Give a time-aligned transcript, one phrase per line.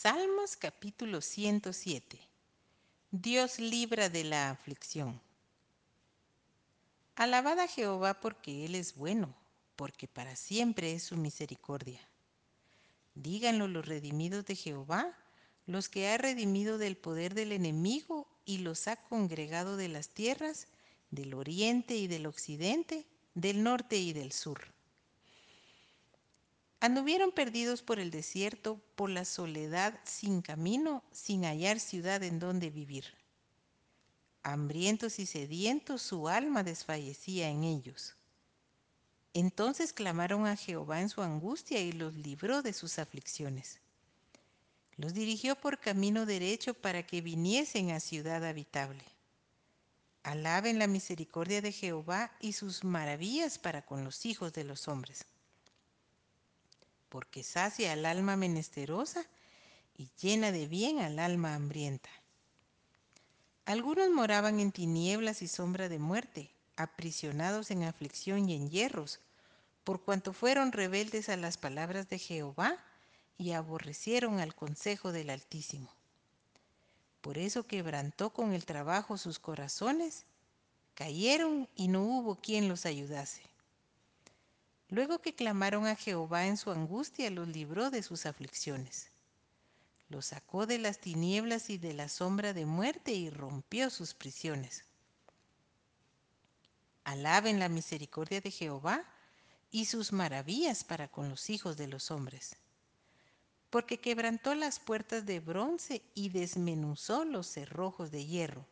[0.00, 2.20] Salmos capítulo 107.
[3.10, 5.20] Dios libra de la aflicción.
[7.16, 9.34] Alabad a Jehová porque Él es bueno,
[9.74, 11.98] porque para siempre es su misericordia.
[13.16, 15.18] Díganlo los redimidos de Jehová,
[15.66, 20.68] los que ha redimido del poder del enemigo y los ha congregado de las tierras,
[21.10, 23.04] del oriente y del occidente,
[23.34, 24.77] del norte y del sur.
[26.80, 32.70] Anduvieron perdidos por el desierto, por la soledad sin camino, sin hallar ciudad en donde
[32.70, 33.04] vivir.
[34.44, 38.14] Hambrientos y sedientos, su alma desfallecía en ellos.
[39.34, 43.80] Entonces clamaron a Jehová en su angustia y los libró de sus aflicciones.
[44.96, 49.02] Los dirigió por camino derecho para que viniesen a ciudad habitable.
[50.22, 55.26] Alaben la misericordia de Jehová y sus maravillas para con los hijos de los hombres
[57.08, 59.24] porque sacia al alma menesterosa
[59.96, 62.10] y llena de bien al alma hambrienta.
[63.64, 69.20] Algunos moraban en tinieblas y sombra de muerte, aprisionados en aflicción y en hierros,
[69.84, 72.78] por cuanto fueron rebeldes a las palabras de Jehová
[73.36, 75.90] y aborrecieron al consejo del Altísimo.
[77.20, 80.24] Por eso quebrantó con el trabajo sus corazones,
[80.94, 83.42] cayeron y no hubo quien los ayudase.
[84.90, 89.10] Luego que clamaron a Jehová en su angustia, los libró de sus aflicciones.
[90.08, 94.84] Los sacó de las tinieblas y de la sombra de muerte y rompió sus prisiones.
[97.04, 99.04] Alaben la misericordia de Jehová
[99.70, 102.56] y sus maravillas para con los hijos de los hombres.
[103.68, 108.66] Porque quebrantó las puertas de bronce y desmenuzó los cerrojos de hierro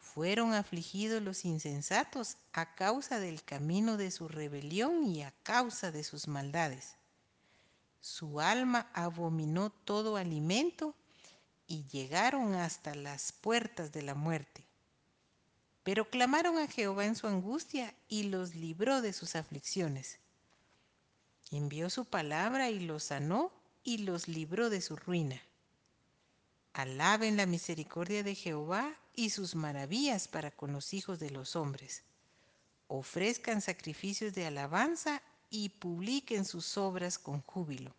[0.00, 6.04] fueron afligidos los insensatos a causa del camino de su rebelión y a causa de
[6.04, 6.96] sus maldades.
[8.00, 10.94] Su alma abominó todo alimento
[11.66, 14.64] y llegaron hasta las puertas de la muerte.
[15.82, 20.18] Pero clamaron a Jehová en su angustia y los libró de sus aflicciones.
[21.50, 23.52] Envió su palabra y los sanó
[23.84, 25.40] y los libró de su ruina.
[26.72, 32.04] Alaben la misericordia de Jehová y sus maravillas para con los hijos de los hombres.
[32.86, 35.20] Ofrezcan sacrificios de alabanza
[35.50, 37.92] y publiquen sus obras con júbilo.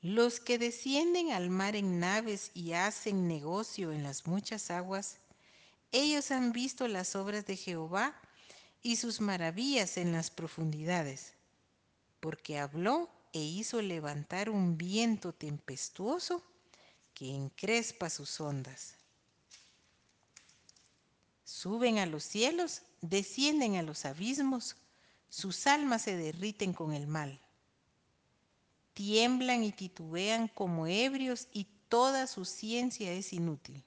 [0.00, 5.18] Los que descienden al mar en naves y hacen negocio en las muchas aguas,
[5.92, 8.18] ellos han visto las obras de Jehová
[8.80, 11.34] y sus maravillas en las profundidades,
[12.18, 16.42] porque habló e hizo levantar un viento tempestuoso
[17.18, 18.94] que encrespa sus ondas.
[21.44, 24.76] Suben a los cielos, descienden a los abismos,
[25.28, 27.40] sus almas se derriten con el mal.
[28.94, 33.82] Tiemblan y titubean como ebrios y toda su ciencia es inútil.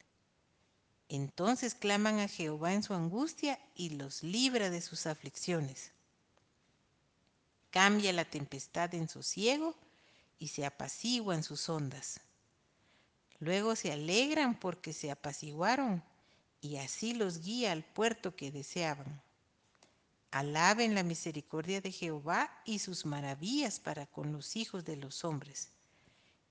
[1.08, 5.94] Entonces claman a Jehová en su angustia y los libra de sus aflicciones.
[7.70, 9.74] Cambia la tempestad en sosiego
[10.38, 12.20] y se apaciguan sus ondas.
[13.42, 16.04] Luego se alegran porque se apaciguaron
[16.62, 19.20] y así los guía al puerto que deseaban.
[20.30, 25.70] Alaben la misericordia de Jehová y sus maravillas para con los hijos de los hombres.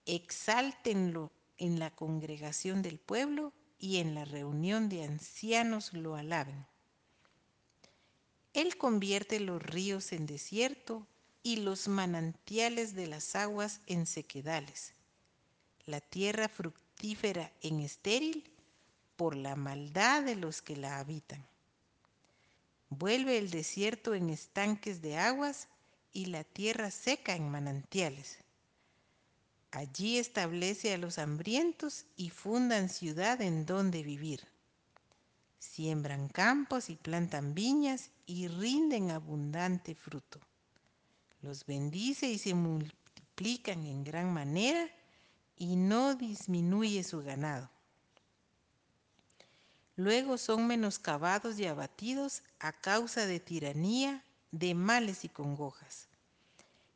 [0.05, 6.67] Exáltenlo en la congregación del pueblo y en la reunión de ancianos lo alaben.
[8.53, 11.07] Él convierte los ríos en desierto
[11.45, 14.93] y los manantiales de las aguas en sequedales
[15.87, 18.51] la tierra fructífera en estéril
[19.17, 21.45] por la maldad de los que la habitan.
[22.89, 25.69] Vuelve el desierto en estanques de aguas
[26.13, 28.39] y la tierra seca en manantiales.
[29.71, 34.49] Allí establece a los hambrientos y fundan ciudad en donde vivir.
[35.61, 40.41] Siembran campos y plantan viñas y rinden abundante fruto.
[41.43, 44.91] Los bendice y se multiplican en gran manera
[45.61, 47.69] y no disminuye su ganado.
[49.95, 56.09] Luego son menoscabados y abatidos a causa de tiranía, de males y congojas.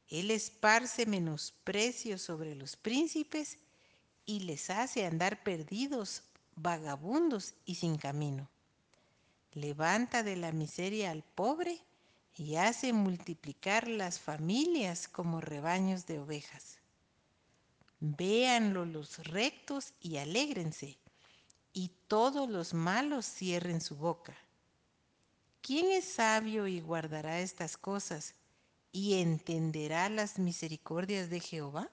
[0.09, 3.59] Él esparce menosprecio sobre los príncipes
[4.25, 6.23] y les hace andar perdidos,
[6.57, 8.49] vagabundos y sin camino.
[9.53, 11.83] Levanta de la miseria al pobre
[12.35, 16.79] y hace multiplicar las familias como rebaños de ovejas.
[18.07, 20.99] Véanlo los rectos y alégrense,
[21.73, 24.37] y todos los malos cierren su boca.
[25.63, 28.35] ¿Quién es sabio y guardará estas cosas
[28.93, 31.91] y entenderá las misericordias de Jehová?